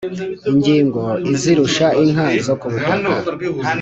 [0.49, 1.01] ingingo
[1.33, 3.09] izirusha inka zo kubutaka